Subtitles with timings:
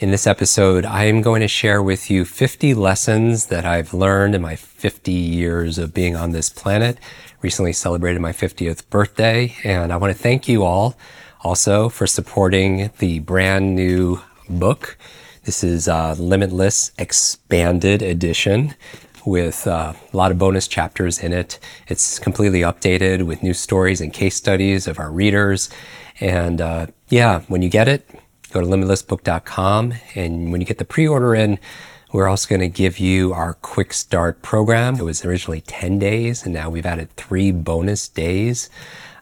[0.00, 4.34] In this episode, I am going to share with you 50 lessons that I've learned
[4.34, 6.98] in my 50 years of being on this planet.
[7.42, 10.96] Recently celebrated my 50th birthday, and I want to thank you all
[11.42, 14.98] also for supporting the brand new book.
[15.44, 18.74] This is a Limitless Expanded Edition
[19.24, 21.60] with uh, a lot of bonus chapters in it.
[21.86, 25.70] It's completely updated with new stories and case studies of our readers.
[26.18, 28.08] And uh, yeah, when you get it,
[28.54, 29.94] go to limitlessbook.com.
[30.14, 31.58] And when you get the pre order in,
[32.12, 34.94] we're also going to give you our quick start program.
[34.94, 38.70] It was originally 10 days, and now we've added three bonus days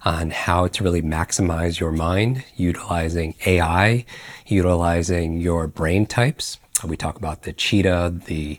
[0.05, 4.05] on how to really maximize your mind utilizing AI,
[4.47, 6.59] utilizing your brain types.
[6.85, 8.59] We talk about the cheetah, the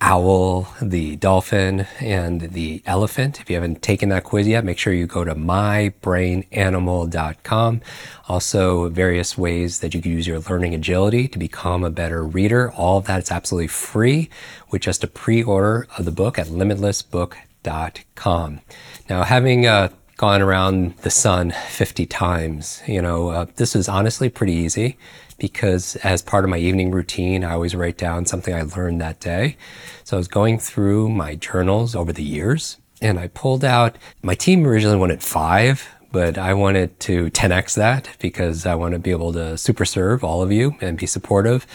[0.00, 3.40] owl, the dolphin, and the elephant.
[3.40, 7.80] If you haven't taken that quiz yet, make sure you go to mybrainanimal.com.
[8.28, 12.72] Also, various ways that you can use your learning agility to become a better reader.
[12.72, 14.28] All of that is absolutely free
[14.70, 18.60] with just a pre order of the book at limitlessbook.com.
[19.08, 24.28] Now, having uh, gone around the sun 50 times, you know, uh, this is honestly
[24.28, 24.96] pretty easy
[25.38, 29.20] because as part of my evening routine, I always write down something I learned that
[29.20, 29.56] day.
[30.04, 34.34] So I was going through my journals over the years and I pulled out, my
[34.34, 39.10] team originally wanted five, but I wanted to 10x that because I want to be
[39.10, 41.66] able to super serve all of you and be supportive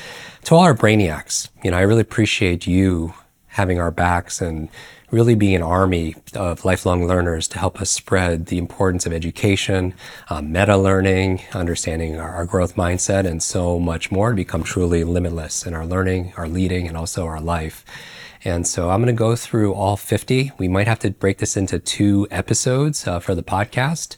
[0.46, 1.50] to all our brainiacs.
[1.64, 3.14] You know, I really appreciate you
[3.48, 4.70] having our backs and
[5.12, 9.94] really be an army of lifelong learners to help us spread the importance of education,
[10.30, 15.04] uh, meta learning, understanding our, our, growth mindset, and so much more to become truly
[15.04, 17.84] limitless in our learning, our leading, and also our life.
[18.46, 20.52] And so I'm going to go through all 50.
[20.58, 24.16] We might have to break this into two episodes uh, for the podcast.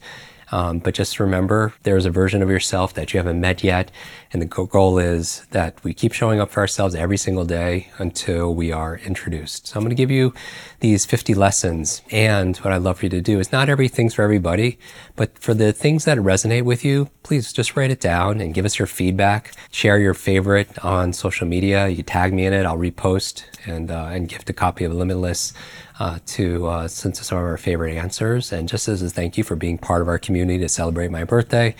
[0.51, 3.91] Um, but just remember, there's a version of yourself that you haven't met yet.
[4.34, 8.53] And the goal is that we keep showing up for ourselves every single day until
[8.53, 9.67] we are introduced.
[9.67, 10.34] So I'm going to give you
[10.79, 12.01] these 50 lessons.
[12.12, 14.78] And what I'd love for you to do is not everything's for everybody,
[15.16, 18.66] but for the things that resonate with you, please just write it down and give
[18.66, 19.53] us your feedback.
[19.72, 21.88] Share your favorite on social media.
[21.88, 22.66] You tag me in it.
[22.66, 25.53] I'll repost and, uh, and gift a copy of Limitless
[26.01, 28.51] uh, to uh, some of our favorite answers.
[28.51, 31.23] And just as a thank you for being part of our community to celebrate my
[31.25, 31.75] birthday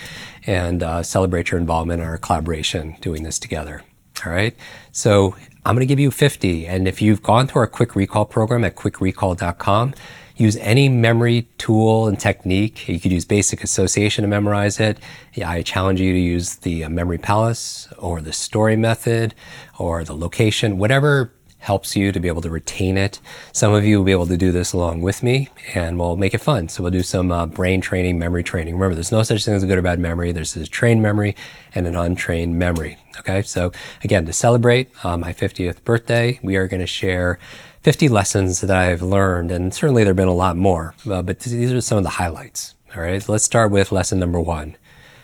[0.46, 3.82] and uh, celebrate your involvement in our collaboration doing this together.
[4.24, 4.56] All right.
[4.92, 6.68] So I'm going to give you 50.
[6.68, 9.96] And if you've gone through our Kwik Recall program at kwikrecall.com,
[10.36, 12.88] use any memory tool and technique.
[12.88, 15.00] You could use basic association to memorize it.
[15.44, 19.34] I challenge you to use the uh, memory palace or the story method
[19.80, 23.20] or the location, whatever helps you to be able to retain it.
[23.54, 26.34] Some of you will be able to do this along with me and we'll make
[26.34, 26.68] it fun.
[26.70, 28.74] So we'll do some uh, brain training, memory training.
[28.74, 30.32] Remember, there's no such thing as a good or bad memory.
[30.32, 31.36] There's a trained memory
[31.76, 32.98] and an untrained memory.
[33.20, 33.44] Okay.
[33.44, 33.72] So
[34.04, 37.38] again, to celebrate uh, my 50th birthday, we are going to share
[37.84, 39.52] 50 lessons that I've learned.
[39.52, 42.10] And certainly there have been a lot more, uh, but these are some of the
[42.12, 42.74] highlights.
[42.96, 43.28] All right.
[43.30, 44.78] Let's start with lesson number one.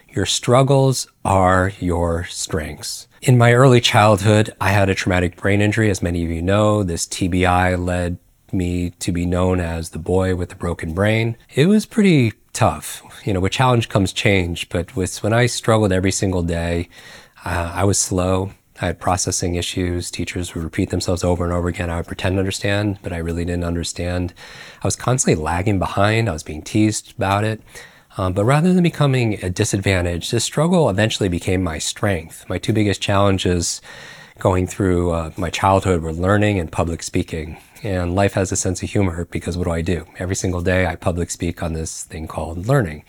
[0.08, 3.07] Your struggles are your strengths.
[3.22, 5.90] In my early childhood, I had a traumatic brain injury.
[5.90, 8.20] As many of you know, this TBI led
[8.52, 11.36] me to be known as the boy with the broken brain.
[11.56, 13.02] It was pretty tough.
[13.26, 16.90] You know, with challenge comes change, but with when I struggled every single day,
[17.44, 18.52] uh, I was slow.
[18.80, 20.12] I had processing issues.
[20.12, 21.90] Teachers would repeat themselves over and over again.
[21.90, 24.36] I would pretend to understand, but I really didn't understand.
[24.84, 26.30] I was constantly lagging behind.
[26.30, 27.62] I was being teased about it.
[28.18, 32.46] Um, but rather than becoming a disadvantage, this struggle eventually became my strength.
[32.50, 33.82] My two biggest challenges
[34.40, 37.58] going through uh, my childhood were learning and public speaking.
[37.84, 40.06] And life has a sense of humor because what do I do?
[40.18, 43.04] Every single day I public speak on this thing called learning.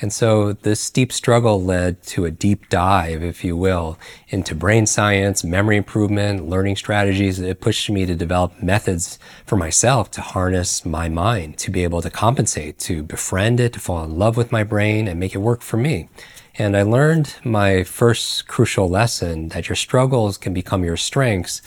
[0.00, 3.98] And so this steep struggle led to a deep dive, if you will,
[4.28, 7.38] into brain science, memory improvement, learning strategies.
[7.38, 12.02] It pushed me to develop methods for myself to harness my mind, to be able
[12.02, 15.38] to compensate, to befriend it, to fall in love with my brain and make it
[15.38, 16.08] work for me.
[16.56, 21.62] And I learned my first crucial lesson that your struggles can become your strengths.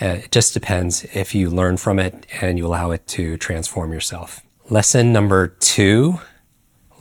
[0.00, 3.92] Uh, it just depends if you learn from it and you allow it to transform
[3.92, 4.40] yourself.
[4.70, 6.20] Lesson number two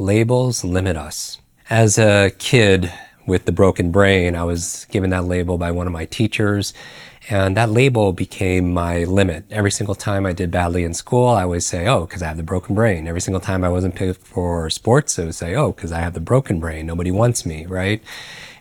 [0.02, 1.40] labels limit us.
[1.70, 2.92] As a kid,
[3.26, 4.36] with the broken brain.
[4.36, 6.74] I was given that label by one of my teachers.
[7.30, 9.46] And that label became my limit.
[9.52, 12.38] Every single time I did badly in school, I would say, oh, because I have
[12.38, 13.08] the broken brain.
[13.08, 16.14] Every single time I wasn't picked for sports, I would say, oh, because I have
[16.14, 16.88] the broken brain.
[16.88, 18.02] Nobody wants me, right?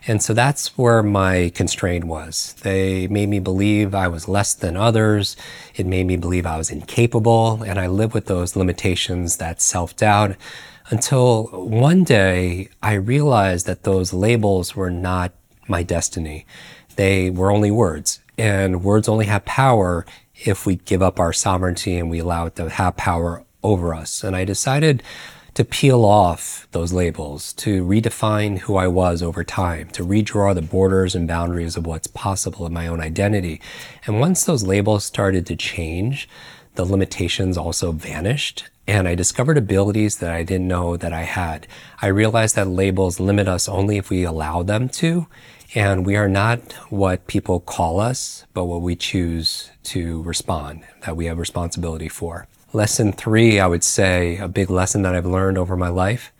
[0.07, 2.53] And so that's where my constraint was.
[2.61, 5.35] They made me believe I was less than others.
[5.75, 7.63] It made me believe I was incapable.
[7.63, 10.35] And I lived with those limitations, that self doubt,
[10.91, 15.33] until one day I realized that those labels were not
[15.67, 16.45] my destiny.
[16.97, 18.19] They were only words.
[18.37, 20.05] And words only have power
[20.35, 24.23] if we give up our sovereignty and we allow it to have power over us.
[24.23, 25.01] And I decided
[25.53, 30.61] to peel off those labels, to redefine who I was over time, to redraw the
[30.61, 33.61] borders and boundaries of what's possible in my own identity.
[34.05, 36.27] And once those labels started to change,
[36.75, 38.70] the limitations also vanished.
[38.87, 41.67] And I discovered abilities that I didn't know that I had.
[42.01, 45.27] I realized that labels limit us only if we allow them to.
[45.73, 51.15] And we are not what people call us, but what we choose to respond, that
[51.15, 52.47] we have responsibility for.
[52.73, 56.31] Lesson three, I would say, a big lesson that I've learned over my life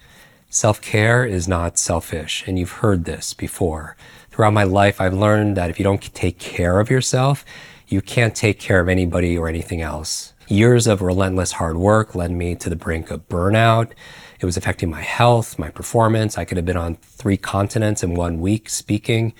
[0.51, 2.43] self care is not selfish.
[2.45, 3.95] And you've heard this before.
[4.29, 7.43] Throughout my life, I've learned that if you don't take care of yourself,
[7.87, 10.30] you can't take care of anybody or anything else.
[10.51, 13.93] Years of relentless hard work led me to the brink of burnout.
[14.37, 16.37] It was affecting my health, my performance.
[16.37, 19.33] I could have been on three continents in one week speaking.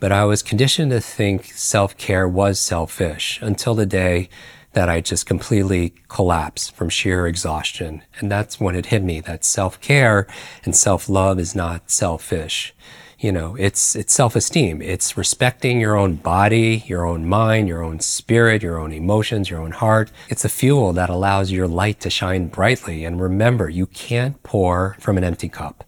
[0.00, 4.28] But I was conditioned to think self care was selfish until the day
[4.72, 8.02] that I just completely collapsed from sheer exhaustion.
[8.18, 10.26] And that's when it hit me that self care
[10.64, 12.74] and self love is not selfish
[13.20, 14.80] you know it's it's self-esteem.
[14.80, 19.60] It's respecting your own body your own mind your own spirit your own emotions your
[19.60, 20.10] own heart.
[20.28, 23.04] It's a fuel that allows your light to shine brightly.
[23.04, 25.84] And remember you can't pour from an empty cup.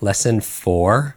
[0.00, 1.16] Lesson 4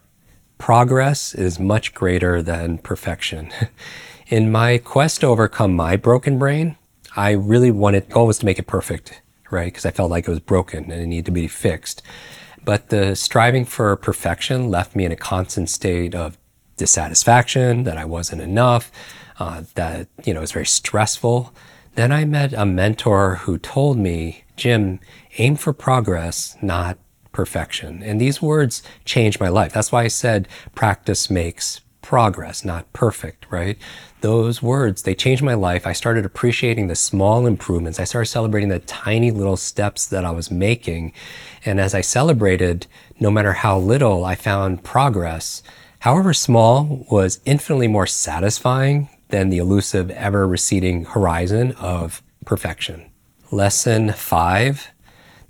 [0.57, 3.51] progress is much greater than perfection.
[4.27, 6.77] In my quest to overcome my broken brain
[7.15, 9.65] i really wanted goal was to make it perfect right?
[9.65, 12.04] Because i felt like it was broken and it needed to be fixed
[12.69, 16.38] but the striving for perfection left me in a constant state of
[16.77, 18.92] dissatisfaction, that I wasn't enough,
[19.39, 21.51] uh, that, you know, it was very stressful.
[21.95, 25.00] Then I met a mentor who told me, Jim,
[25.39, 27.00] aim for progress, not
[27.31, 28.04] perfection.
[28.04, 29.74] And these words changed my life.
[29.74, 33.77] That's why I said practice makes progress, not perfect, right?
[34.22, 35.88] Those words, they changed my life.
[35.88, 38.00] I started appreciating the small improvements.
[38.00, 41.13] I started celebrating the tiny little steps that I was making.
[41.66, 42.88] And as I celebrated,
[43.20, 45.62] no matter how little, I found progress,
[46.00, 53.12] however small, was infinitely more satisfying than the elusive, ever receding horizon of perfection.
[53.52, 54.92] Lesson five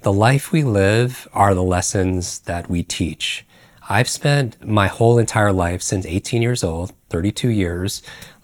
[0.02, 3.46] the life we live are the lessons that we teach.
[3.90, 8.02] I've spent my whole entire life since 18 years old, 32 years,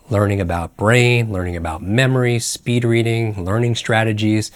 [0.10, 4.52] learning about brain, learning about memory, speed reading, learning strategies.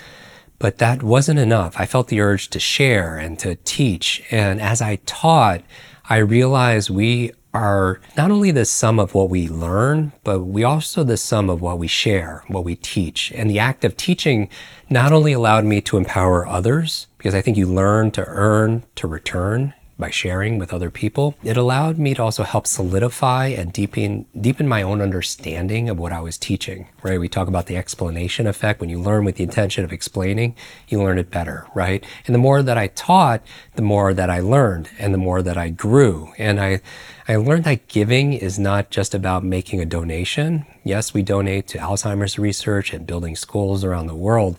[0.60, 1.74] But that wasn't enough.
[1.78, 4.22] I felt the urge to share and to teach.
[4.30, 5.62] And as I taught,
[6.10, 11.04] I realized we are not only the sum of what we learn, but we also
[11.04, 13.32] the sum of what we share, what we teach.
[13.32, 14.50] And the act of teaching
[14.90, 19.08] not only allowed me to empower others, because I think you learn to earn, to
[19.08, 21.36] return, by sharing with other people.
[21.44, 26.14] It allowed me to also help solidify and deepen deepen my own understanding of what
[26.14, 26.88] I was teaching.
[27.04, 27.20] Right?
[27.20, 28.80] We talk about the explanation effect.
[28.80, 30.56] When you learn with the intention of explaining,
[30.88, 32.04] you learn it better, right?
[32.26, 33.44] And the more that I taught,
[33.76, 36.34] the more that I learned and the more that I grew.
[36.38, 36.82] And I
[37.28, 40.66] I learned that giving is not just about making a donation.
[40.84, 44.58] Yes, we donate to Alzheimer's research and building schools around the world.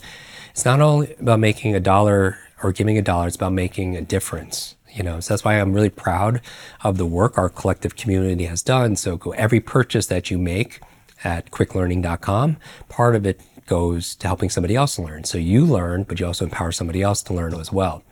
[0.51, 4.03] It's not only about making a dollar or giving a dollar, it's about making a
[4.03, 6.41] difference you know so that's why i'm really proud
[6.83, 8.97] of the work our collective community has done.
[8.97, 10.81] So every purchase that you make
[11.23, 12.57] at kwiklearning.com
[12.89, 15.25] part of it goes to helping somebody else learn.
[15.25, 18.03] So you learn but you also empower somebody else to learn as well.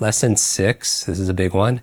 [0.00, 1.80] Lesson six this is a big one.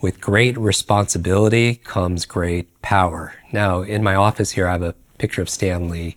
[0.00, 3.34] With great responsibility comes great power.
[3.52, 6.16] Now in my office here i have a picture of stan lee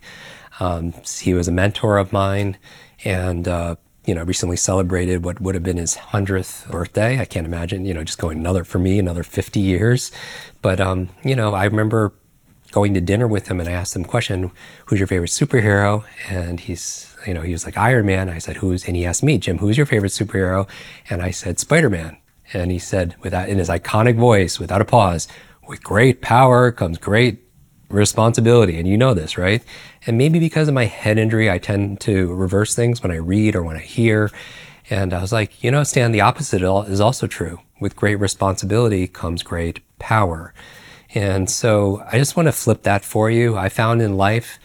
[0.60, 2.58] um, he was a mentor of mine
[3.04, 3.76] and uh,
[4.08, 7.20] you know, recently celebrated what would have been his 100th birthday.
[7.20, 10.10] I can't imagine, you know, just going another, for me, another 50 years.
[10.62, 12.14] But, um, you know, I remember
[12.70, 14.50] going to dinner with him and I asked him a question,
[14.86, 16.04] who's your favorite superhero?
[16.30, 18.30] And he's, you know, he was like Iron Man.
[18.30, 20.66] I said, who's, and he asked me, Jim, who's your favorite superhero?
[21.10, 22.16] And I said, Spider-Man.
[22.54, 25.28] And he said, without, in his iconic voice, without a pause,
[25.68, 27.44] with great power comes great
[27.88, 28.78] responsibility.
[28.78, 29.62] And you know this, right?
[30.06, 33.54] And maybe because of my head injury, I tend to reverse things when I read
[33.54, 34.30] or when I hear.
[34.90, 37.60] And I was like, you know, Stan, the opposite is also true.
[37.80, 40.52] With great responsibility comes great power.
[41.14, 43.56] And so I just want to flip that for you.
[43.56, 44.58] I found in life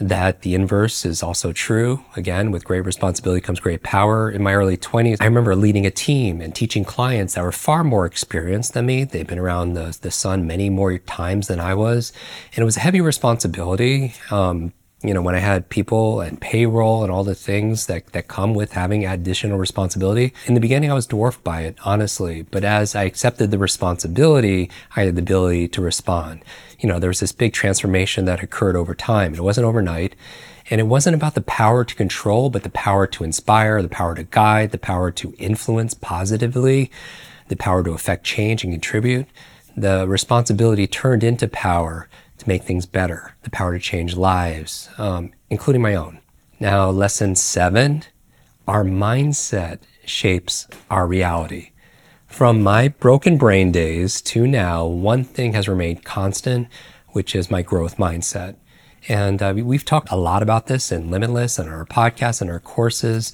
[0.00, 2.04] that the inverse is also true.
[2.16, 4.30] Again, with great responsibility comes great power.
[4.30, 7.84] In my early 20s, I remember leading a team and teaching clients that were far
[7.84, 9.04] more experienced than me.
[9.04, 12.12] They'd been around the, the sun many more times than I was.
[12.54, 14.14] And it was a heavy responsibility.
[14.30, 14.72] Um,
[15.02, 18.54] you know, when I had people and payroll and all the things that, that come
[18.54, 22.42] with having additional responsibility, in the beginning I was dwarfed by it, honestly.
[22.42, 26.44] But as I accepted the responsibility, I had the ability to respond.
[26.78, 29.34] You know, there was this big transformation that occurred over time.
[29.34, 30.14] It wasn't overnight.
[30.70, 34.14] And it wasn't about the power to control, but the power to inspire, the power
[34.14, 36.90] to guide, the power to influence positively,
[37.48, 39.26] the power to affect change and contribute.
[39.76, 42.08] The responsibility turned into power
[42.42, 46.20] to make things better, the power to change lives, um, including my own.
[46.60, 48.04] Now, lesson seven
[48.68, 51.72] our mindset shapes our reality.
[52.26, 56.68] From my broken brain days to now, one thing has remained constant,
[57.08, 58.56] which is my growth mindset.
[59.08, 62.60] And uh, we've talked a lot about this in Limitless and our podcasts and our
[62.60, 63.32] courses.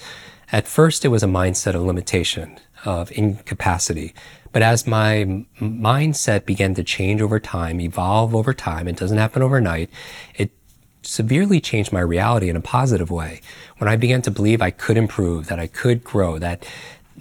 [0.50, 4.14] At first, it was a mindset of limitation, of incapacity.
[4.52, 9.42] But as my mindset began to change over time, evolve over time, it doesn't happen
[9.42, 9.90] overnight,
[10.34, 10.50] it
[11.02, 13.40] severely changed my reality in a positive way.
[13.78, 16.66] When I began to believe I could improve, that I could grow, that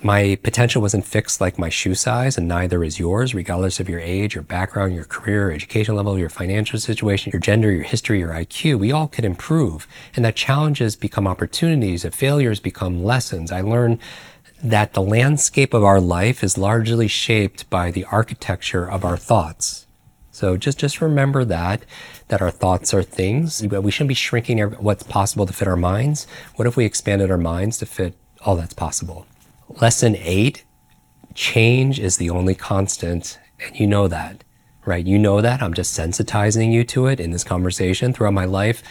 [0.04, 4.00] my potential wasn't fixed like my shoe size, and neither is yours, regardless of your
[4.00, 8.30] age, your background, your career, education level, your financial situation, your gender, your history, your
[8.30, 8.80] IQ.
[8.80, 9.88] We all could improve.
[10.16, 13.52] And that challenges become opportunities, that failures become lessons.
[13.52, 14.00] I learned
[14.64, 19.86] that the landscape of our life is largely shaped by the architecture of our thoughts.
[20.32, 21.84] So just, just remember that,
[22.28, 23.66] that our thoughts are things.
[23.66, 26.28] We shouldn't be shrinking what's possible to fit our minds.
[26.56, 29.26] What if we expanded our minds to fit all that's possible?
[29.82, 30.64] Lesson eight,
[31.34, 33.40] change is the only constant.
[33.60, 34.44] And you know that,
[34.86, 35.06] right?
[35.06, 35.62] You know that.
[35.64, 38.84] I'm just sensitizing you to it in this conversation throughout my life.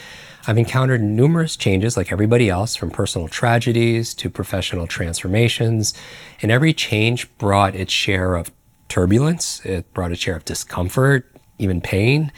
[0.46, 5.92] I've encountered numerous changes, like everybody else, from personal tragedies to professional transformations,
[6.40, 8.52] and every change brought its share of
[8.88, 11.26] turbulence, it brought its share of discomfort,
[11.58, 12.30] even pain,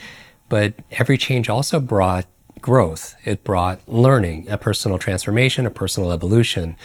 [0.49, 2.25] but every change also brought
[2.59, 3.15] growth.
[3.25, 6.75] It brought learning, a personal transformation, a personal evolution.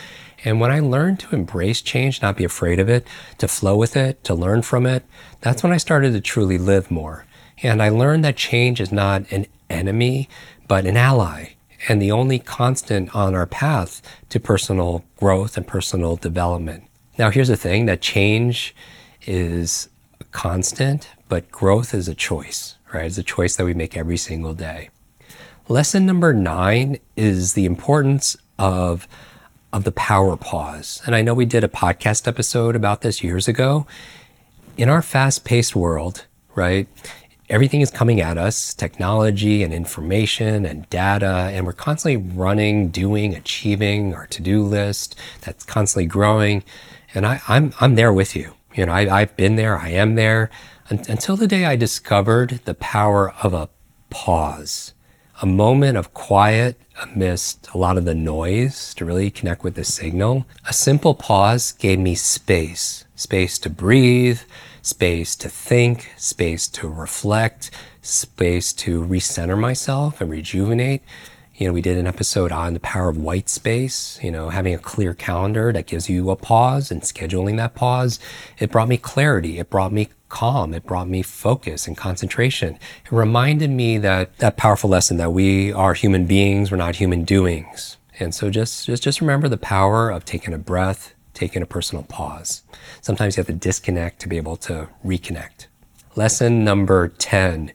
[0.45, 3.07] And when I learned to embrace change, not be afraid of it,
[3.39, 5.05] to flow with it, to learn from it,
[5.41, 7.25] that's when I started to truly live more.
[7.63, 10.29] And I learned that change is not an enemy,
[10.69, 11.55] but an ally
[11.89, 16.85] and the only constant on our path to personal growth and personal development.
[17.19, 18.75] Now, here's the thing that change
[19.27, 19.89] is
[20.33, 23.07] constant, but growth is a choice, right?
[23.07, 24.91] It's a choice that we make every single day.
[25.69, 29.07] Lesson number nine is the importance of,
[29.73, 31.03] of the power pause.
[31.07, 33.87] And I know we did a podcast episode about this years ago.
[34.77, 36.89] In our fast paced world, right?
[37.49, 43.35] Everything is coming at us technology and information and data and we're constantly running doing
[43.35, 46.65] achieving our to-do list that's constantly growing.
[47.15, 48.55] And I, am I'm, I'm there with you.
[48.75, 50.51] You know I, i've been there i am there
[50.89, 53.69] until the day i discovered the power of a
[54.11, 54.95] pause
[55.43, 59.85] a moment of quiet amidst a lot of the noise to really connect with the
[59.85, 60.47] signal.
[60.69, 64.41] A simple pause gave me space space to breathe
[64.85, 67.71] space to think, space to reflect,
[68.03, 71.03] space to recenter myself and rejuvenate.
[71.57, 74.75] You know, we did an episode on the power of white space, you know, having
[74.75, 78.19] a clear calendar that gives you a pause and scheduling that pause.
[78.59, 79.59] It brought me clarity.
[79.59, 80.75] It brought me calm.
[80.75, 82.75] It brought me focus and concentration.
[83.05, 87.25] It reminded me that that powerful lesson that we are human beings, we're not human
[87.25, 87.99] doings.
[88.19, 92.05] And so just, just, just remember the power of taking a breath, taking a personal
[92.05, 92.63] pause.
[93.01, 95.67] Sometimes you have to disconnect to be able to reconnect.
[96.17, 97.73] Lesson number 10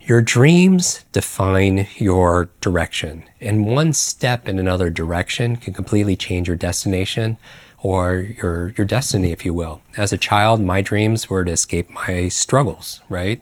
[0.00, 6.56] Your dreams define your direction, and one step in another direction can completely change your
[6.56, 7.36] destination
[7.82, 9.82] or your your destiny, if you will.
[9.96, 13.00] As a child, my dreams were to escape my struggles.
[13.08, 13.40] Right,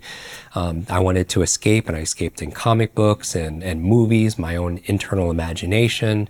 [0.55, 4.57] um, I wanted to escape, and I escaped in comic books and and movies, my
[4.57, 6.29] own internal imagination.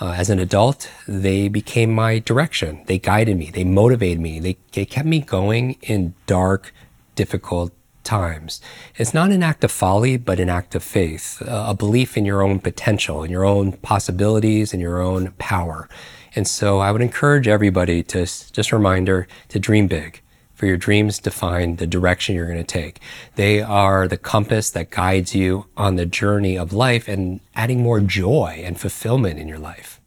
[0.00, 2.84] Uh, as an adult, they became my direction.
[2.86, 3.50] They guided me.
[3.50, 4.38] They motivated me.
[4.38, 6.72] They, they kept me going in dark,
[7.16, 7.72] difficult
[8.04, 8.60] times.
[8.96, 12.24] It's not an act of folly, but an act of faith, uh, a belief in
[12.24, 15.88] your own potential, in your own possibilities, in your own power.
[16.34, 20.22] And so I would encourage everybody to just a reminder to dream big.
[20.58, 22.98] For your dreams define the direction you're going to take.
[23.36, 28.00] They are the compass that guides you on the journey of life and adding more
[28.00, 30.00] joy and fulfillment in your life.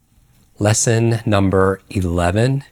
[0.60, 2.66] Lesson number 11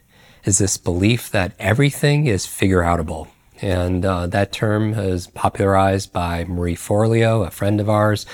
[0.44, 3.28] is this belief that everything is figure outable.
[3.62, 8.26] And uh, that term is popularized by Marie Forleo, a friend of ours.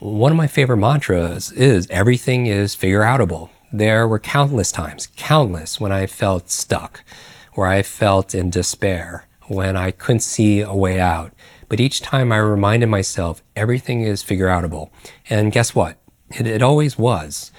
[0.00, 3.50] One of my favorite mantras is everything is figure outable.
[3.72, 7.04] There were countless times, countless, when I felt stuck,
[7.54, 11.32] where I felt in despair, when I couldn't see a way out.
[11.68, 14.90] But each time I reminded myself, everything is figure outable.
[15.28, 15.98] And guess what?
[16.30, 17.52] It, it always was.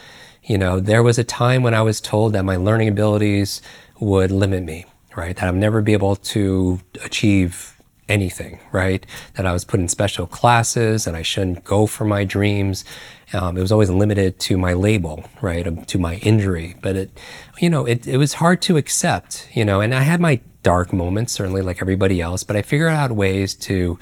[0.43, 3.62] You know, there was a time when I was told that my learning abilities
[4.00, 4.85] would limit me,
[5.15, 5.35] right?
[5.35, 7.73] That I'd never be able to achieve
[8.10, 9.05] anything, right?
[9.36, 12.86] That I was put in special classes and I shouldn't go for my dreams.
[13.33, 15.65] Um, it was always limited to my label, right?
[15.67, 16.75] um, To my injury.
[16.81, 17.19] But it,
[17.60, 20.93] you know, it, it was hard to accept, you know, and I had my dark
[20.93, 23.98] moments, certainly like everybody else, but I figured out ways to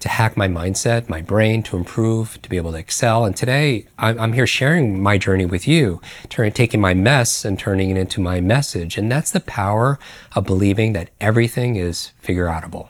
[0.00, 3.26] to hack my mindset, my brain, to improve, to be able to excel.
[3.26, 7.90] And today I'm, here sharing my journey with you, turning, taking my mess and turning
[7.90, 8.96] it into my message.
[8.96, 9.98] And that's the power
[10.34, 12.88] of believing that everything is figure outable.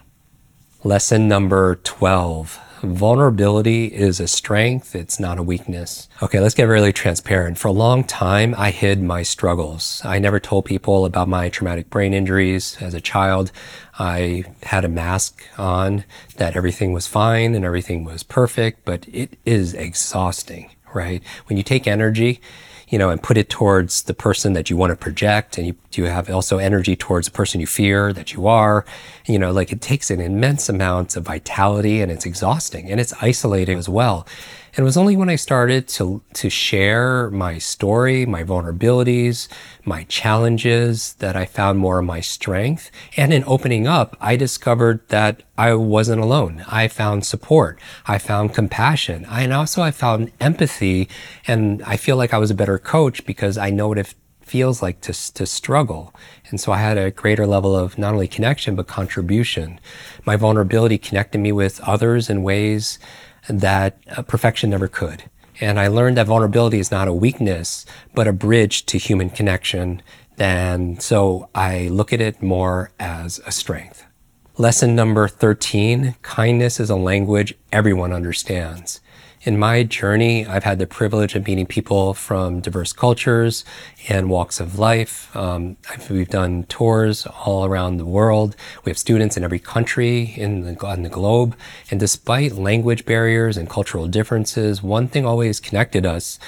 [0.82, 6.08] Lesson number 12 vulnerability is a strength, it's not a weakness.
[6.22, 7.58] Okay, let's get really transparent.
[7.58, 10.00] For a long time, I hid my struggles.
[10.06, 13.52] I never told people about my traumatic brain injuries as a child.
[13.98, 16.04] I had a mask on
[16.36, 21.22] that everything was fine and everything was perfect, but it is exhausting, right?
[21.44, 22.40] When you take energy,
[22.90, 25.56] you know, and put it towards the person that you want to project.
[25.56, 28.84] And you, you have also energy towards the person you fear that you are.
[29.26, 33.14] You know, like it takes an immense amount of vitality and it's exhausting and it's
[33.22, 34.26] isolating as well.
[34.70, 39.48] And it was only when I started to, to share my story, my vulnerabilities,
[39.84, 42.90] my challenges that I found more of my strength.
[43.16, 46.64] And in opening up, I discovered that I wasn't alone.
[46.68, 47.80] I found support.
[48.06, 49.26] I found compassion.
[49.28, 51.08] and also I found empathy.
[51.46, 54.14] And I feel like I was a better coach because I know what it
[54.50, 56.12] feels like to, to struggle.
[56.48, 59.78] And so I had a greater level of not only connection, but contribution.
[60.24, 62.98] My vulnerability connected me with others in ways
[63.48, 65.24] that uh, perfection never could.
[65.60, 70.02] And I learned that vulnerability is not a weakness, but a bridge to human connection.
[70.38, 74.06] And so I look at it more as a strength.
[74.56, 79.00] Lesson number 13 kindness is a language everyone understands.
[79.42, 83.64] In my journey, I've had the privilege of meeting people from diverse cultures
[84.06, 85.34] and walks of life.
[85.34, 85.78] Um,
[86.10, 88.54] we've done tours all around the world.
[88.84, 91.56] We have students in every country in the, on the globe.
[91.90, 96.38] And despite language barriers and cultural differences, one thing always connected us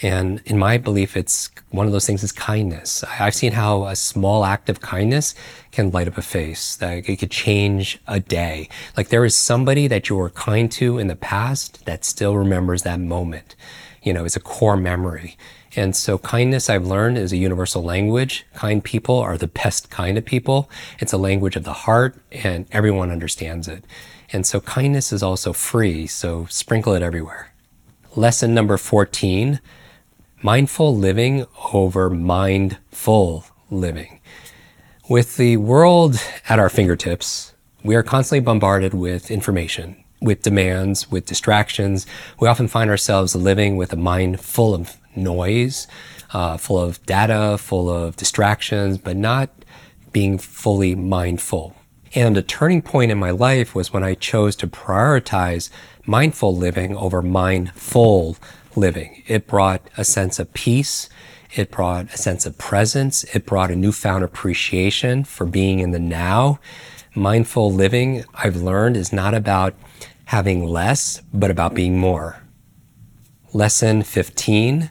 [0.00, 3.02] and in my belief, it's one of those things is kindness.
[3.18, 5.34] I've seen how a small act of kindness
[5.72, 8.68] can light up a face, that it could change a day.
[8.96, 12.82] Like there is somebody that you were kind to in the past that still remembers
[12.82, 13.56] that moment.
[14.02, 15.36] You know, it's a core memory.
[15.74, 18.46] And so kindness I've learned is a universal language.
[18.54, 20.70] Kind people are the best kind of people.
[21.00, 23.84] It's a language of the heart and everyone understands it.
[24.32, 26.06] And so kindness is also free.
[26.06, 27.52] So sprinkle it everywhere.
[28.14, 29.60] Lesson number 14
[30.42, 34.20] mindful living over mindful living.
[35.08, 36.16] With the world
[36.48, 42.06] at our fingertips, we are constantly bombarded with information, with demands, with distractions.
[42.38, 45.88] We often find ourselves living with a mind full of noise,
[46.32, 49.50] uh, full of data, full of distractions, but not
[50.12, 51.74] being fully mindful.
[52.14, 55.68] And a turning point in my life was when I chose to prioritize
[56.06, 58.36] mindful living over mindful
[58.78, 59.22] living.
[59.26, 61.08] It brought a sense of peace.
[61.54, 63.24] It brought a sense of presence.
[63.34, 66.60] It brought a newfound appreciation for being in the now.
[67.14, 69.74] Mindful living, I've learned, is not about
[70.26, 72.42] having less, but about being more.
[73.52, 74.90] Lesson 15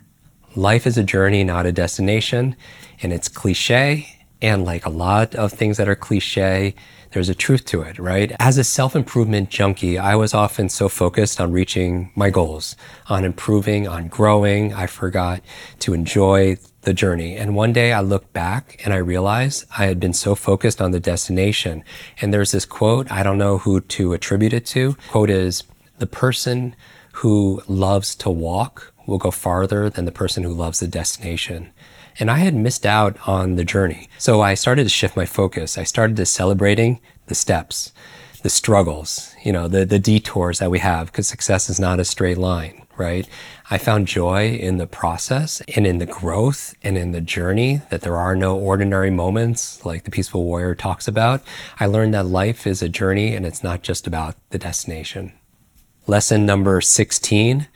[0.55, 2.55] Life is a journey, not a destination.
[3.03, 4.16] And it's cliche.
[4.41, 6.75] And like a lot of things that are cliche,
[7.11, 8.31] there's a truth to it, right?
[8.39, 12.75] As a self improvement junkie, I was often so focused on reaching my goals,
[13.07, 14.73] on improving, on growing.
[14.73, 15.41] I forgot
[15.79, 17.35] to enjoy the journey.
[17.35, 20.91] And one day I looked back and I realized I had been so focused on
[20.91, 21.83] the destination.
[22.21, 24.95] And there's this quote, I don't know who to attribute it to.
[25.09, 25.63] Quote is,
[25.97, 26.75] the person
[27.13, 31.71] who loves to walk will go farther than the person who loves the destination.
[32.19, 34.09] And I had missed out on the journey.
[34.17, 35.77] So I started to shift my focus.
[35.77, 37.93] I started to celebrating the steps,
[38.41, 42.05] the struggles, you know, the, the detours that we have, because success is not a
[42.05, 43.27] straight line, right?
[43.69, 48.01] I found joy in the process and in the growth and in the journey, that
[48.01, 51.43] there are no ordinary moments like the Peaceful Warrior talks about.
[51.79, 55.33] I learned that life is a journey and it's not just about the destination.
[56.07, 57.67] Lesson number 16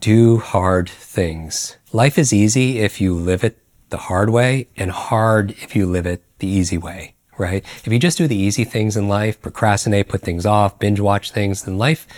[0.00, 1.76] do hard things.
[1.92, 3.63] Life is easy if you live it
[3.94, 7.64] the hard way and hard if you live it the easy way, right?
[7.84, 11.30] If you just do the easy things in life, procrastinate, put things off, binge watch
[11.30, 12.08] things, then life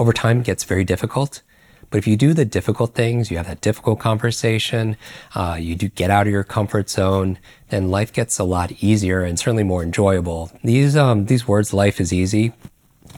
[0.00, 1.42] over time gets very difficult.
[1.90, 4.96] But if you do the difficult things, you have that difficult conversation,
[5.34, 9.20] uh, you do get out of your comfort zone, then life gets a lot easier
[9.22, 10.50] and certainly more enjoyable.
[10.64, 12.54] These um, these words, life is easy.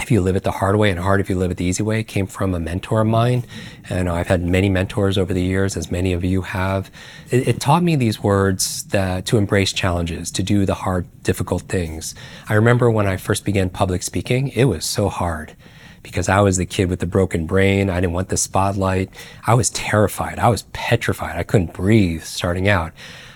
[0.01, 1.83] If you live it the hard way and hard if you live it the easy
[1.83, 3.45] way, came from a mentor of mine.
[3.91, 6.91] And I've had many mentors over the years, as many of you have.
[7.31, 11.63] It, it taught me these words that to embrace challenges, to do the hard, difficult
[11.63, 12.15] things.
[12.49, 15.55] I remember when I first began public speaking, it was so hard
[16.03, 17.91] because I was the kid with the broken brain.
[17.91, 19.11] I didn't want the spotlight.
[19.47, 20.39] I was terrified.
[20.39, 21.37] I was petrified.
[21.37, 22.93] I couldn't breathe starting out.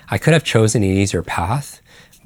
[0.08, 1.81] I could have chosen an easier path,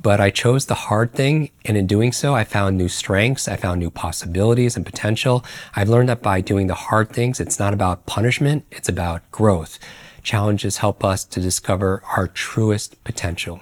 [0.07, 1.51] but I chose the hard thing.
[1.65, 3.49] And in doing so, I found new strengths.
[3.49, 5.45] I found new possibilities and potential.
[5.75, 8.65] I've learned that by doing the hard things, it's not about punishment.
[8.71, 9.81] It's about growth.
[10.23, 13.59] Challenges help us to discover our truest potential.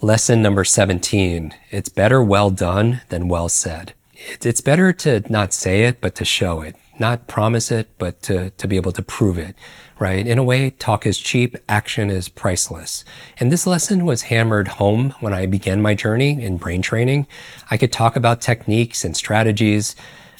[0.00, 1.52] Lesson number 17.
[1.70, 3.92] It's better well done than well said
[4.40, 8.50] it's better to not say it, but to show it, not promise it, but to,
[8.50, 9.54] to be able to prove it,
[9.98, 10.26] right?
[10.26, 13.04] In a way, talk is cheap, action is priceless.
[13.38, 17.26] And this lesson was hammered home when I began my journey in brain training.
[17.70, 19.96] I could talk about techniques and strategies,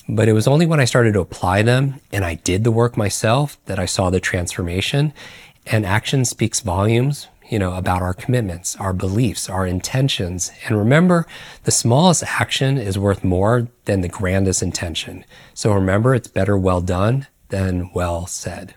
[0.09, 2.97] but it was only when I started to apply them and I did the work
[2.97, 5.13] myself that I saw the transformation.
[5.67, 10.51] And action speaks volumes you know, about our commitments, our beliefs, our intentions.
[10.67, 11.27] And remember,
[11.65, 15.25] the smallest action is worth more than the grandest intention.
[15.53, 18.75] So remember, it's better well done than well said.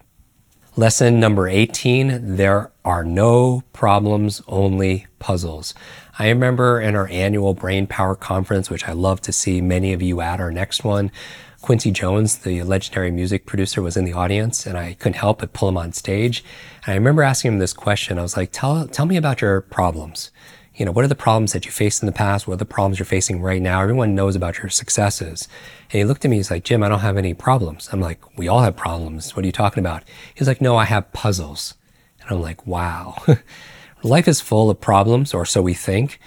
[0.76, 5.74] Lesson number 18 there are no problems, only puzzles.
[6.20, 10.04] I remember in our annual Brain Power Conference, which I love to see many of
[10.04, 11.12] you at our next one,
[11.62, 15.54] Quincy Jones, the legendary music producer, was in the audience, and I couldn't help but
[15.54, 16.43] pull him on stage.
[16.86, 18.20] And I remember asking him this question.
[18.20, 20.32] I was like, "Tell tell me about your problems.
[20.76, 22.48] You know, what are the problems that you faced in the past?
[22.48, 23.82] What are the problems you're facing right now?
[23.82, 25.48] Everyone knows about your successes."
[25.91, 26.38] And he looked at me.
[26.38, 29.36] He's like, "Jim, I don't have any problems." I'm like, "We all have problems.
[29.36, 30.04] What are you talking about?"
[30.36, 31.74] He's like, "No, I have puzzles."
[32.22, 33.15] And I'm like, "Wow."
[34.04, 36.20] Life is full of problems, or so we think.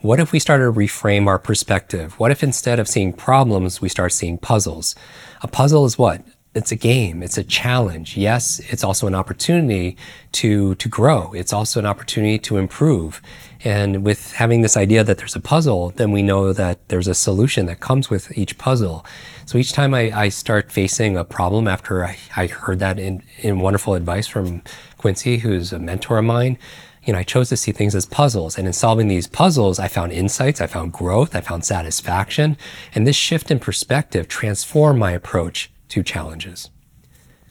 [0.00, 2.20] What if we started to reframe our perspective?
[2.20, 4.94] What if instead of seeing problems, we start seeing puzzles?
[5.42, 6.22] A puzzle is what?
[6.54, 7.20] It's a game.
[7.20, 8.16] It's a challenge.
[8.16, 9.96] Yes, it's also an opportunity
[10.32, 11.32] to, to grow.
[11.32, 13.20] It's also an opportunity to improve.
[13.64, 17.14] And with having this idea that there's a puzzle, then we know that there's a
[17.14, 19.04] solution that comes with each puzzle.
[19.46, 23.24] So each time I, I start facing a problem after I, I heard that in,
[23.38, 24.62] in wonderful advice from
[24.96, 26.56] Quincy, who's a mentor of mine,
[27.08, 28.58] you know, I chose to see things as puzzles.
[28.58, 32.58] And in solving these puzzles, I found insights, I found growth, I found satisfaction.
[32.94, 36.68] And this shift in perspective transformed my approach to challenges.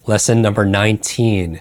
[0.06, 1.60] Lesson number 19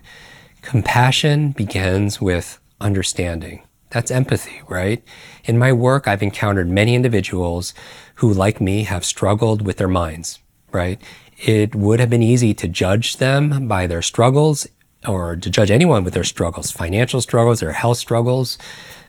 [0.60, 3.62] compassion begins with understanding.
[3.88, 5.02] That's empathy, right?
[5.46, 7.72] In my work, I've encountered many individuals
[8.16, 10.38] who, like me, have struggled with their minds,
[10.70, 11.00] right?
[11.38, 14.66] It would have been easy to judge them by their struggles
[15.06, 18.58] or to judge anyone with their struggles, financial struggles, or health struggles.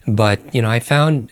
[0.07, 1.31] But, you know, I found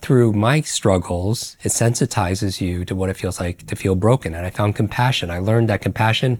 [0.00, 4.34] through my struggles, it sensitizes you to what it feels like to feel broken.
[4.34, 5.30] And I found compassion.
[5.30, 6.38] I learned that compassion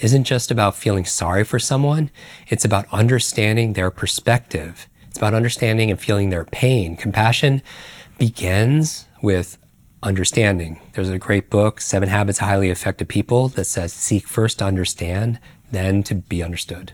[0.00, 2.10] isn't just about feeling sorry for someone.
[2.48, 4.88] It's about understanding their perspective.
[5.08, 6.96] It's about understanding and feeling their pain.
[6.96, 7.62] Compassion
[8.18, 9.56] begins with
[10.02, 10.80] understanding.
[10.92, 14.66] There's a great book, Seven Habits of Highly Effective People, that says seek first to
[14.66, 15.38] understand,
[15.70, 16.92] then to be understood.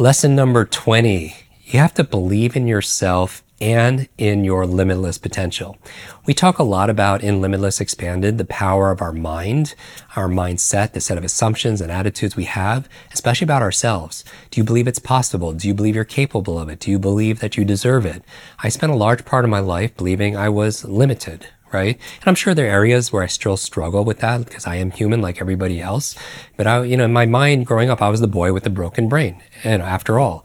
[0.00, 1.36] Lesson number 20
[1.66, 5.76] you have to believe in yourself and in your limitless potential.
[6.24, 9.74] We talk a lot about in Limitless Expanded the power of our mind,
[10.16, 14.24] our mindset, the set of assumptions and attitudes we have, especially about ourselves.
[14.50, 15.52] Do you believe it's possible?
[15.52, 16.80] Do you believe you're capable of it?
[16.80, 18.24] Do you believe that you deserve it?
[18.60, 21.96] I spent a large part of my life believing I was limited, right?
[21.96, 24.90] And I'm sure there are areas where I still struggle with that because I am
[24.90, 26.16] human like everybody else.
[26.56, 28.70] But I, you know, in my mind growing up, I was the boy with the
[28.70, 29.42] broken brain.
[29.64, 30.44] And after all,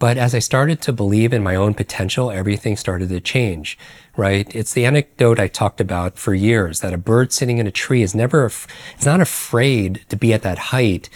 [0.00, 3.78] but as I started to believe in my own potential, everything started to change,
[4.16, 4.52] right?
[4.56, 8.00] It's the anecdote I talked about for years that a bird sitting in a tree
[8.00, 11.10] is never, it's not afraid to be at that height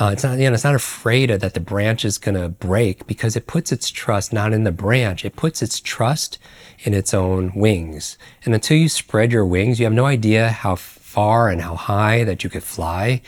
[0.00, 3.06] uh, it's not, you know, it's not afraid that the branch is going to break
[3.08, 5.24] because it puts its trust not in the branch.
[5.24, 6.38] It puts its trust
[6.80, 8.16] in its own wings.
[8.44, 12.22] And until you spread your wings, you have no idea how far and how high
[12.22, 13.22] that you could fly.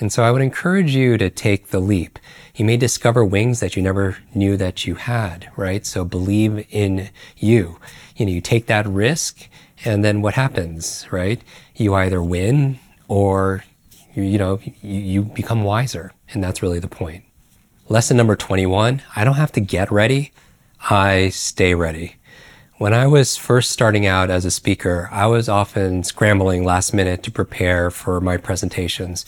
[0.00, 2.18] And so I would encourage you to take the leap.
[2.56, 5.86] You may discover wings that you never knew that you had, right?
[5.86, 7.78] So believe in you.
[8.16, 9.48] You know, you take that risk
[9.84, 11.40] and then what happens, right?
[11.76, 13.62] You either win or
[14.16, 16.12] you, you know, you, you become wiser.
[16.32, 17.24] And that's really the point.
[17.88, 20.32] Lesson number 21 I don't have to get ready,
[20.90, 22.16] I stay ready.
[22.78, 27.22] When I was first starting out as a speaker, I was often scrambling last minute
[27.22, 29.24] to prepare for my presentations.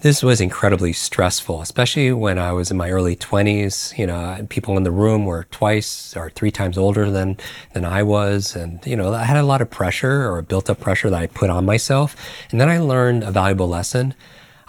[0.00, 3.98] This was incredibly stressful, especially when I was in my early 20s.
[3.98, 7.36] You know, people in the room were twice or three times older than,
[7.74, 8.54] than I was.
[8.54, 11.26] And, you know, I had a lot of pressure or built up pressure that I
[11.26, 12.14] put on myself.
[12.52, 14.14] And then I learned a valuable lesson.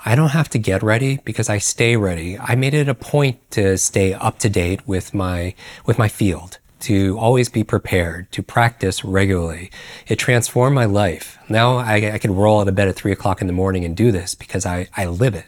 [0.03, 2.39] I don't have to get ready because I stay ready.
[2.39, 5.53] I made it a point to stay up to date with my,
[5.85, 9.71] with my field to always be prepared, to practice regularly.
[10.07, 11.37] It transformed my life.
[11.49, 13.95] Now I, I can roll out of bed at three o'clock in the morning and
[13.95, 15.45] do this because I, I live it.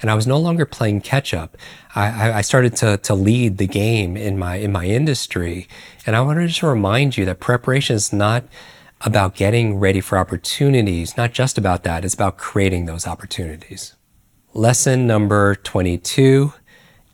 [0.00, 1.56] And I was no longer playing catch up.
[1.94, 5.68] I, I started to, to lead the game in my, in my industry.
[6.06, 8.44] And I wanted to just remind you that preparation is not
[9.02, 12.04] about getting ready for opportunities, not just about that.
[12.04, 13.94] It's about creating those opportunities.
[14.54, 16.52] Lesson number 22.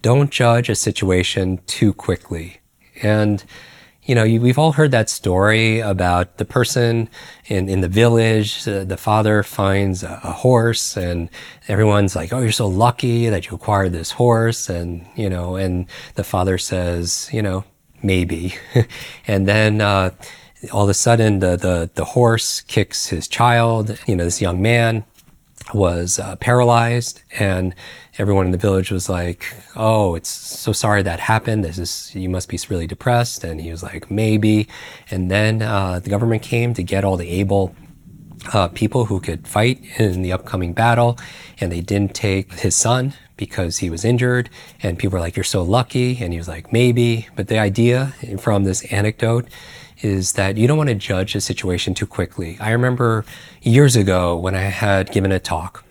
[0.00, 2.60] Don't judge a situation too quickly.
[3.02, 3.44] And,
[4.04, 7.10] you know, we've all heard that story about the person
[7.46, 8.66] in, in the village.
[8.66, 11.28] Uh, the father finds a, a, horse, and
[11.68, 15.86] everyone's like, "Oh, you're so lucky that you acquired this horse." And you know, and
[16.14, 17.64] the father says, "You know,
[18.02, 18.54] maybe,"
[19.26, 19.80] and then.
[19.80, 20.10] Uh,
[20.72, 23.96] all of a sudden, the, the the horse kicks his child.
[24.08, 25.04] You know, this young man
[25.74, 27.74] was uh, paralyzed, and
[28.18, 31.64] everyone in the village was like, "Oh, it's so sorry that happened.
[31.64, 34.68] This is you must be really depressed." And he was like, "Maybe."
[35.10, 37.74] And then uh, the government came to get all the able
[38.52, 41.18] uh, people who could fight in the upcoming battle,
[41.60, 44.50] and they didn't take his son because he was injured.
[44.82, 48.12] And people were like, "You're so lucky," and he was like, "Maybe." But the idea
[48.38, 49.48] from this anecdote
[50.02, 52.56] is that you don't want to judge a situation too quickly.
[52.60, 53.24] I remember
[53.62, 55.84] years ago when I had given a talk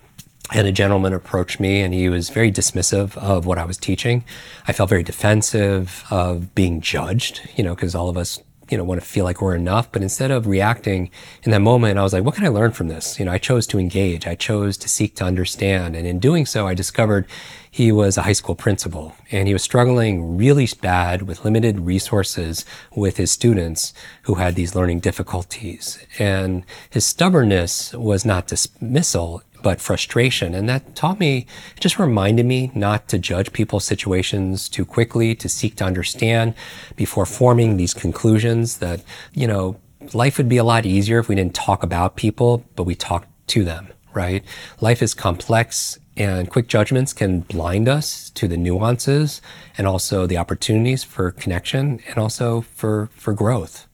[0.54, 4.24] and a gentleman approached me and he was very dismissive of what I was teaching.
[4.66, 8.84] I felt very defensive of being judged, you know, because all of us, you know,
[8.84, 9.90] want to feel like we're enough.
[9.90, 11.10] But instead of reacting
[11.42, 13.18] in that moment, I was like, what can I learn from this?
[13.18, 14.26] You know, I chose to engage.
[14.26, 15.96] I chose to seek to understand.
[15.96, 17.26] And in doing so, I discovered
[17.70, 22.64] he was a high school principal and he was struggling really bad with limited resources
[22.94, 26.04] with his students who had these learning difficulties.
[26.18, 30.54] And his stubbornness was not dismissal, but frustration.
[30.54, 35.34] And that taught me, it just reminded me not to judge people's situations too quickly,
[35.36, 36.54] to seek to understand
[36.96, 39.76] before forming these conclusions that, you know,
[40.14, 43.28] life would be a lot easier if we didn't talk about people, but we talked
[43.48, 44.44] to them, right?
[44.80, 49.40] Life is complex and quick judgments can blind us to the nuances
[49.76, 53.86] and also the opportunities for connection and also for, for growth.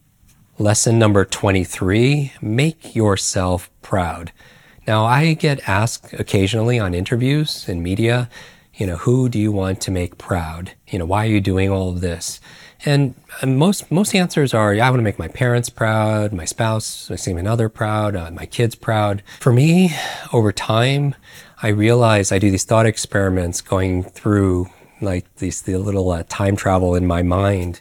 [0.58, 4.32] Lesson number 23 make yourself proud.
[4.86, 8.28] Now, I get asked occasionally on interviews in media,
[8.74, 10.72] you know, who do you want to make proud?
[10.88, 12.40] You know, why are you doing all of this?
[12.84, 17.08] And most most answers are, yeah, I want to make my parents proud, my spouse,
[17.08, 19.22] my significant other proud, uh, my kids proud.
[19.40, 19.94] For me,
[20.32, 21.14] over time,
[21.62, 24.68] I realize I do these thought experiments going through
[25.00, 27.80] like these the little uh, time travel in my mind.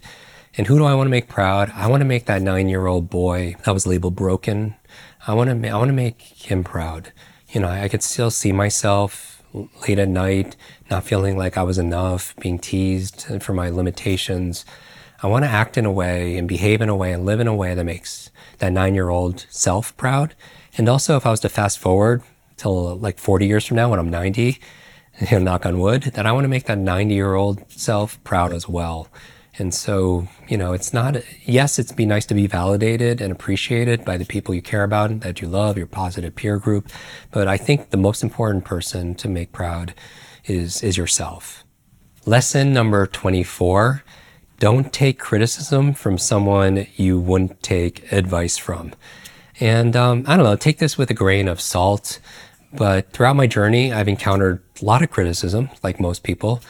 [0.56, 1.72] And who do I want to make proud?
[1.76, 4.76] I want to make that nine year old boy that was labeled broken
[5.26, 7.14] I want to I want to make him proud.
[7.50, 9.42] You know, I could still see myself
[9.88, 10.58] late at night,
[10.90, 14.66] not feeling like I was enough, being teased for my limitations.
[15.22, 17.48] I want to act in a way and behave in a way and live in
[17.48, 20.36] a way that makes that nine year old self proud.
[20.78, 22.22] And also, if I was to fast forward
[22.58, 24.60] till like 40 years from now when I'm 90,
[25.22, 28.22] you know, knock on wood, that I want to make that 90 year old self
[28.26, 29.08] proud as well.
[29.60, 34.04] And so, you know, it's not, yes, it's be nice to be validated and appreciated
[34.04, 36.90] by the people you care about, that you love, your positive peer group.
[37.32, 39.94] But I think the most important person to make proud
[40.46, 41.64] is, is yourself.
[42.26, 44.04] Lesson number 24
[44.60, 48.94] don't take criticism from someone you wouldn't take advice from.
[49.60, 52.20] And um, I don't know, take this with a grain of salt.
[52.72, 56.62] But throughout my journey, I've encountered a lot of criticism, like most people.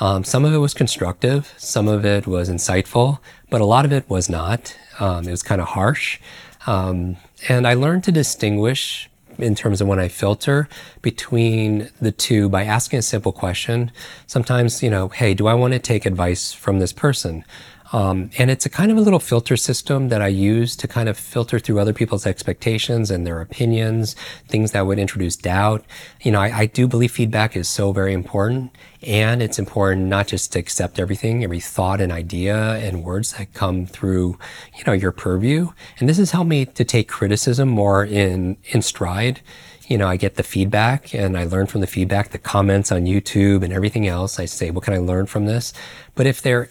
[0.00, 3.18] Um, some of it was constructive, some of it was insightful,
[3.50, 4.76] but a lot of it was not.
[4.98, 6.18] Um, it was kind of harsh.
[6.66, 7.16] Um,
[7.48, 10.68] and I learned to distinguish in terms of when I filter
[11.00, 13.90] between the two by asking a simple question.
[14.26, 17.44] Sometimes, you know, hey, do I want to take advice from this person?
[17.92, 21.08] Um, and it's a kind of a little filter system that I use to kind
[21.08, 24.16] of filter through other people's expectations and their opinions,
[24.48, 25.84] things that would introduce doubt.
[26.22, 28.74] You know, I, I do believe feedback is so very important.
[29.02, 33.52] And it's important not just to accept everything, every thought and idea and words that
[33.52, 34.38] come through,
[34.76, 35.70] you know, your purview.
[35.98, 39.40] And this has helped me to take criticism more in, in stride
[39.88, 43.02] you know, I get the feedback and I learn from the feedback, the comments on
[43.02, 44.38] YouTube and everything else.
[44.38, 45.74] I say, what can I learn from this?
[46.14, 46.70] But if there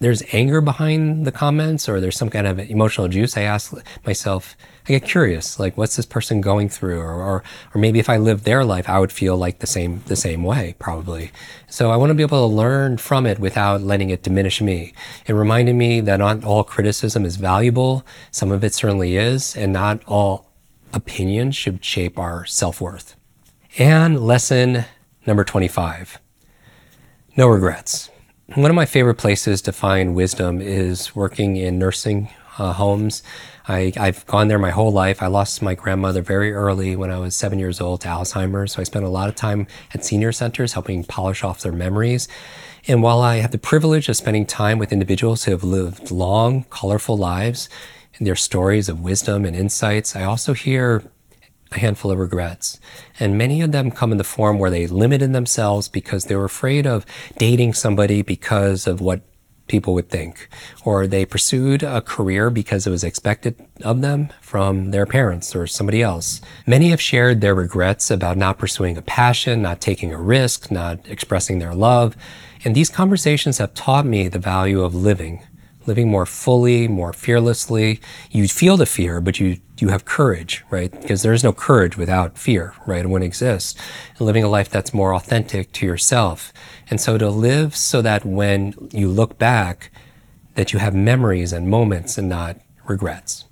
[0.00, 3.74] there's anger behind the comments or there's some kind of emotional juice, I ask
[4.06, 4.56] myself,
[4.88, 8.16] I get curious, like what's this person going through, or, or or maybe if I
[8.16, 11.30] lived their life, I would feel like the same the same way probably.
[11.68, 14.94] So I want to be able to learn from it without letting it diminish me.
[15.26, 18.04] It reminded me that not all criticism is valuable.
[18.30, 20.50] Some of it certainly is, and not all
[20.94, 23.16] opinions should shape our self worth.
[23.78, 24.86] And lesson
[25.26, 26.18] number 25
[27.36, 28.10] no regrets.
[28.56, 33.22] One of my favorite places to find wisdom is working in nursing uh, homes.
[33.68, 35.22] I, have gone there my whole life.
[35.22, 38.72] I lost my grandmother very early when I was seven years old to Alzheimer's.
[38.72, 42.26] So I spent a lot of time at senior centers helping polish off their memories.
[42.88, 46.64] And while I have the privilege of spending time with individuals who have lived long,
[46.70, 47.68] colorful lives,
[48.18, 51.04] and their stories of wisdom and insights, I also hear
[51.72, 52.80] a handful of regrets.
[53.18, 56.44] And many of them come in the form where they limited themselves because they were
[56.44, 57.06] afraid of
[57.38, 59.22] dating somebody because of what
[59.70, 60.48] people would think,
[60.84, 63.54] or they pursued a career because it was expected
[63.84, 66.40] of them from their parents or somebody else.
[66.66, 70.98] Many have shared their regrets about not pursuing a passion, not taking a risk, not
[71.08, 72.16] expressing their love.
[72.64, 75.46] And these conversations have taught me the value of living
[75.86, 78.00] living more fully, more fearlessly.
[78.30, 80.90] You feel the fear, but you you have courage, right?
[80.90, 83.04] Because there is no courage without fear, right?
[83.04, 83.78] It wouldn't exist.
[84.16, 86.52] And living a life that's more authentic to yourself.
[86.90, 89.90] And so to live so that when you look back,
[90.54, 93.44] that you have memories and moments and not regrets.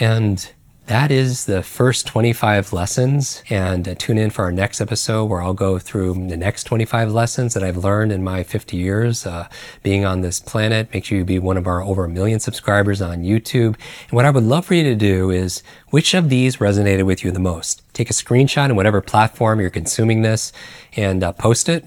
[0.00, 0.50] And
[0.92, 3.42] that is the first 25 lessons.
[3.48, 7.10] And uh, tune in for our next episode where I'll go through the next 25
[7.10, 9.48] lessons that I've learned in my 50 years uh,
[9.82, 10.92] being on this planet.
[10.92, 13.68] Make sure you be one of our over a million subscribers on YouTube.
[13.68, 17.24] And what I would love for you to do is which of these resonated with
[17.24, 17.82] you the most?
[17.94, 20.52] Take a screenshot in whatever platform you're consuming this
[20.94, 21.86] and uh, post it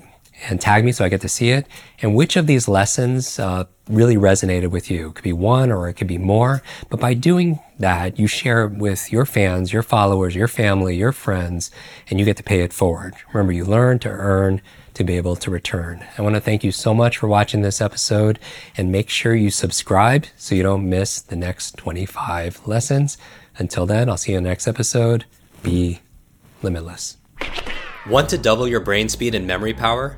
[0.49, 1.67] and tag me so I get to see it.
[2.01, 5.09] And which of these lessons uh, really resonated with you?
[5.09, 6.61] It could be one or it could be more.
[6.89, 11.11] But by doing that, you share it with your fans, your followers, your family, your
[11.11, 11.71] friends,
[12.09, 13.15] and you get to pay it forward.
[13.33, 14.61] Remember, you learn to earn
[14.93, 16.05] to be able to return.
[16.17, 18.39] I want to thank you so much for watching this episode
[18.77, 23.17] and make sure you subscribe so you don't miss the next 25 lessons.
[23.57, 25.25] Until then, I'll see you in the next episode.
[25.63, 25.99] Be
[26.61, 27.17] limitless.
[28.07, 30.17] Want to double your brain speed and memory power?